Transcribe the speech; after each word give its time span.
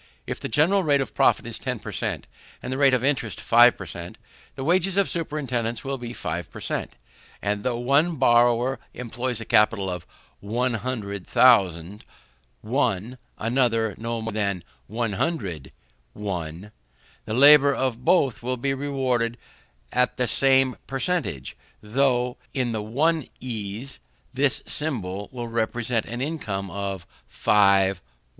If 0.25 0.39
the 0.39 0.49
general 0.49 0.81
rate 0.81 0.99
of 0.99 1.13
profit 1.13 1.45
is 1.45 1.59
10 1.59 1.77
per 1.77 1.91
cent, 1.91 2.25
and 2.63 2.73
the 2.73 2.77
rate 2.79 2.95
of 2.95 3.03
interest 3.03 3.39
5 3.39 3.77
per 3.77 3.85
cent, 3.85 4.17
the 4.55 4.63
wages 4.63 4.97
of 4.97 5.11
superintendance 5.11 5.83
will 5.83 5.99
be 5.99 6.11
5 6.11 6.49
per 6.49 6.59
cent; 6.59 6.93
and 7.39 7.61
though 7.61 7.77
one 7.77 8.15
borrower 8.15 8.79
employ 8.95 9.29
a 9.39 9.45
capital 9.45 9.91
of 9.91 10.07
100,000_l_., 10.43 13.17
another 13.37 13.93
no 13.99 14.21
more 14.23 14.31
than 14.33 14.63
100_l_., 14.89 15.71
the 17.25 17.33
labour 17.35 17.75
of 17.75 18.03
both 18.03 18.41
will 18.41 18.57
be 18.57 18.73
rewarded 18.73 19.37
with 19.95 20.09
the 20.15 20.25
same 20.25 20.77
per 20.87 20.97
centage, 20.97 21.53
though, 21.79 22.37
in 22.55 22.71
the 22.71 22.81
one 22.81 23.27
ease, 23.39 23.99
this 24.33 24.63
symbol 24.65 25.29
will 25.31 25.47
represent 25.47 26.07
an 26.07 26.21
income 26.21 26.71
of 26.71 27.05
5_l_. 27.31 27.99